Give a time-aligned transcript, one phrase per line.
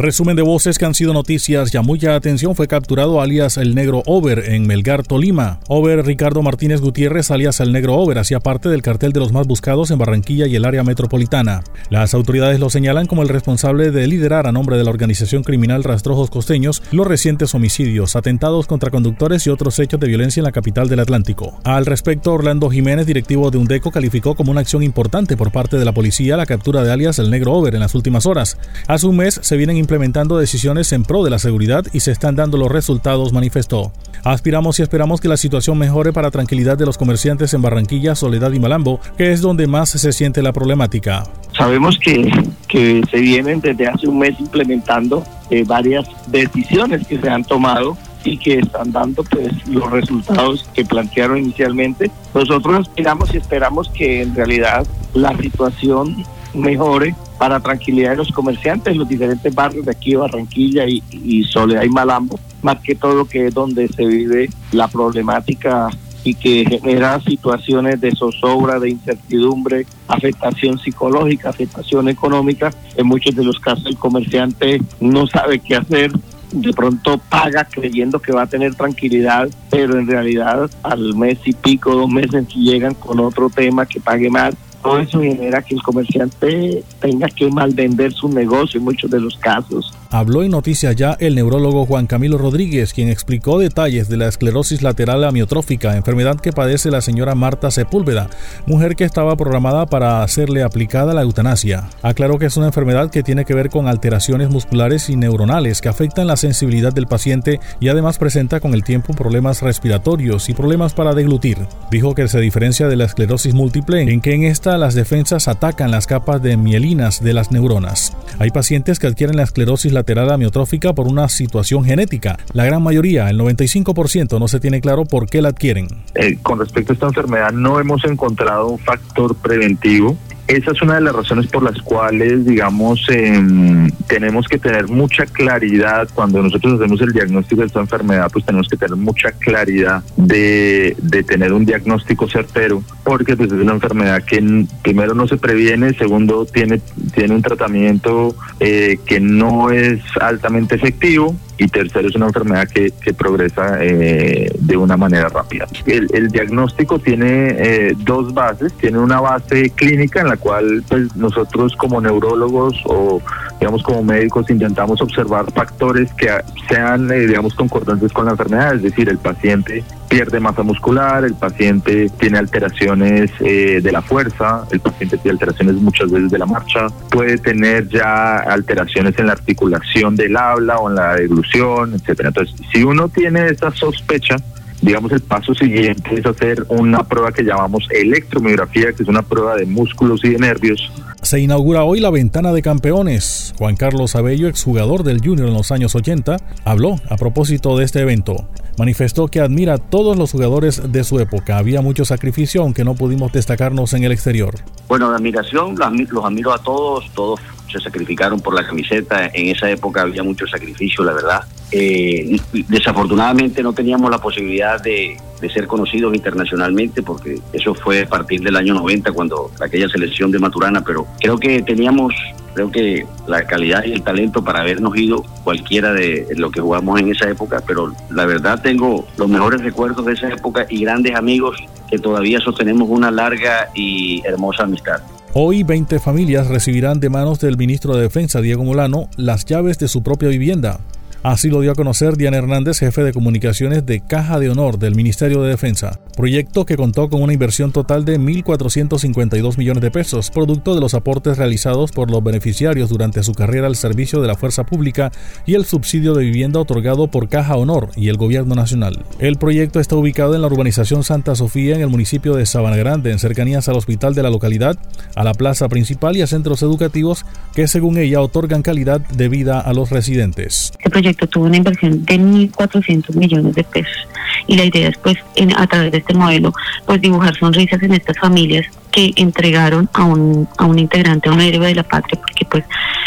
[0.00, 1.72] Resumen de voces que han sido noticias.
[1.72, 5.60] Ya mucha atención fue capturado alias el Negro Over en Melgar, Tolima.
[5.68, 9.46] Over Ricardo Martínez Gutiérrez alias el Negro Over hacía parte del cartel de los más
[9.46, 11.62] buscados en Barranquilla y el área metropolitana.
[11.90, 15.84] Las autoridades lo señalan como el responsable de liderar a nombre de la organización criminal
[15.84, 20.52] Rastrojos Costeños los recientes homicidios, atentados contra conductores y otros hechos de violencia en la
[20.52, 21.60] capital del Atlántico.
[21.62, 25.84] Al respecto, Orlando Jiménez, directivo de UNDECO, calificó como una acción importante por parte de
[25.84, 28.56] la policía la captura de alias el Negro Over en las últimas horas.
[28.88, 32.36] Hace un mes se vienen implementando decisiones en pro de la seguridad y se están
[32.36, 33.90] dando los resultados, manifestó.
[34.22, 38.52] Aspiramos y esperamos que la situación mejore para tranquilidad de los comerciantes en Barranquilla, Soledad
[38.52, 41.24] y Malambo, que es donde más se siente la problemática.
[41.58, 42.30] Sabemos que,
[42.68, 47.96] que se vienen desde hace un mes implementando eh, varias decisiones que se han tomado
[48.22, 52.12] y que están dando pues los resultados que plantearon inicialmente.
[52.32, 58.96] Nosotros aspiramos y esperamos que en realidad la situación mejore para tranquilidad de los comerciantes,
[58.96, 63.54] los diferentes barrios de aquí, Barranquilla y, Soledad y Malambo, más que todo que es
[63.54, 65.88] donde se vive la problemática
[66.22, 72.74] y que genera situaciones de zozobra, de incertidumbre, afectación psicológica, afectación económica.
[72.96, 76.12] En muchos de los casos el comerciante no sabe qué hacer,
[76.52, 81.52] de pronto paga creyendo que va a tener tranquilidad, pero en realidad al mes y
[81.52, 85.82] pico, dos meses llegan con otro tema que pague más todo eso genera que el
[85.82, 89.92] comerciante tenga que mal vender su negocio en muchos de los casos.
[90.12, 94.82] Habló en Noticias Ya el neurólogo Juan Camilo Rodríguez, quien explicó detalles de la esclerosis
[94.82, 98.28] lateral amiotrófica, enfermedad que padece la señora Marta Sepúlveda,
[98.66, 101.88] mujer que estaba programada para hacerle aplicada la eutanasia.
[102.02, 105.88] Aclaró que es una enfermedad que tiene que ver con alteraciones musculares y neuronales que
[105.88, 110.92] afectan la sensibilidad del paciente y además presenta con el tiempo problemas respiratorios y problemas
[110.92, 111.58] para deglutir.
[111.90, 115.90] Dijo que se diferencia de la esclerosis múltiple en que en esta las defensas atacan
[115.90, 118.16] las capas de mielinas de las neuronas.
[118.38, 122.38] Hay pacientes que adquieren la esclerosis lateral amiotrófica por una situación genética.
[122.52, 125.88] La gran mayoría, el 95%, no se tiene claro por qué la adquieren.
[126.14, 130.16] Eh, con respecto a esta enfermedad, no hemos encontrado un factor preventivo
[130.50, 135.24] esa es una de las razones por las cuales, digamos, em, tenemos que tener mucha
[135.26, 140.02] claridad cuando nosotros hacemos el diagnóstico de esta enfermedad, pues tenemos que tener mucha claridad
[140.16, 145.36] de, de tener un diagnóstico certero, porque pues, es una enfermedad que primero no se
[145.36, 146.80] previene, segundo tiene,
[147.14, 152.90] tiene un tratamiento eh, que no es altamente efectivo y tercero es una enfermedad que,
[153.12, 155.66] progresa eh, de una manera rápida.
[155.84, 161.14] El, el diagnóstico tiene eh, dos bases, tiene una base clínica en la cual pues
[161.16, 163.20] nosotros como neurólogos o
[163.60, 166.30] digamos como médicos intentamos observar factores que
[166.66, 171.34] sean eh, digamos concordantes con la enfermedad, es decir, el paciente pierde masa muscular, el
[171.34, 176.46] paciente tiene alteraciones eh, de la fuerza, el paciente tiene alteraciones muchas veces de la
[176.46, 182.30] marcha, puede tener ya alteraciones en la articulación del habla o en la deglución, etcétera.
[182.30, 184.36] Entonces, si uno tiene esa sospecha,
[184.82, 189.56] digamos el paso siguiente es hacer una prueba que llamamos electromiografía, que es una prueba
[189.56, 190.90] de músculos y de nervios.
[191.22, 193.54] Se inaugura hoy la ventana de campeones.
[193.58, 198.00] Juan Carlos Abello, exjugador del Junior en los años 80, habló a propósito de este
[198.00, 198.48] evento.
[198.78, 201.58] Manifestó que admira a todos los jugadores de su época.
[201.58, 204.54] Había mucho sacrificio, aunque no pudimos destacarnos en el exterior.
[204.88, 209.26] Bueno, de admiración, los admiro a todos, todos se sacrificaron por la camiseta.
[209.34, 211.44] En esa época había mucho sacrificio, la verdad.
[211.72, 212.36] Eh,
[212.68, 218.40] desafortunadamente no teníamos la posibilidad de, de, ser conocidos internacionalmente porque eso fue a partir
[218.40, 222.12] del año 90 cuando aquella selección de Maturana, pero creo que teníamos
[222.54, 227.00] creo que la calidad y el talento para habernos ido cualquiera de lo que jugamos
[227.00, 231.14] en esa época, pero la verdad tengo los mejores recuerdos de esa época y grandes
[231.14, 231.56] amigos
[231.88, 235.00] que todavía sostenemos una larga y hermosa amistad.
[235.32, 239.86] Hoy 20 familias recibirán de manos del ministro de Defensa, Diego Molano, las llaves de
[239.86, 240.80] su propia vivienda.
[241.22, 244.94] Así lo dio a conocer Diana Hernández, jefe de comunicaciones de Caja de Honor del
[244.94, 250.30] Ministerio de Defensa, proyecto que contó con una inversión total de 1.452 millones de pesos,
[250.30, 254.34] producto de los aportes realizados por los beneficiarios durante su carrera al servicio de la
[254.34, 255.12] fuerza pública
[255.44, 259.04] y el subsidio de vivienda otorgado por Caja Honor y el Gobierno Nacional.
[259.18, 263.12] El proyecto está ubicado en la urbanización Santa Sofía, en el municipio de Sabana Grande,
[263.12, 264.78] en cercanías al hospital de la localidad,
[265.14, 269.60] a la plaza principal y a centros educativos que, según ella, otorgan calidad de vida
[269.60, 270.72] a los residentes.
[271.14, 274.08] Tuvo una inversión de 1.400 millones de pesos
[274.46, 276.52] y la idea es pues en, a través de este modelo
[276.86, 281.40] pues dibujar sonrisas en estas familias que entregaron a un, a un integrante, a un
[281.40, 282.64] héroe de la patria, porque pues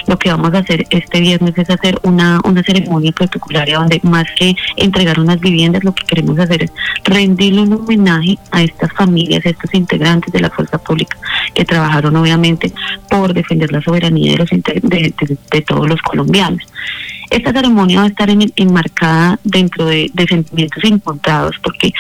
[0.08, 4.26] lo que vamos a hacer este viernes es hacer una, una ceremonia protocolaria donde más
[4.38, 6.72] que entregar unas viviendas, lo que queremos hacer es
[7.04, 11.18] rendirle un homenaje a estas familias, a estos integrantes de la fuerza pública
[11.54, 12.72] que trabajaron obviamente
[13.10, 16.64] por defender la soberanía de, los, de todos los colombianos.
[17.34, 21.92] Esta ceremonia va a estar enmarcada dentro de, sentimientos encontrados porque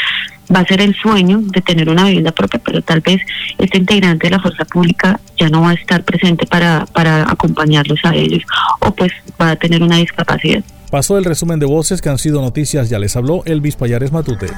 [0.55, 3.19] va a ser el sueño de tener una vivienda propia, pero tal vez
[3.57, 7.99] este integrante de la fuerza pública ya no va a estar presente para, para acompañarlos
[8.03, 8.43] a ellos
[8.79, 10.63] o pues va a tener una discapacidad.
[10.91, 14.51] Pasó el resumen de voces que han sido noticias, ya les habló Elvis Payares Matute.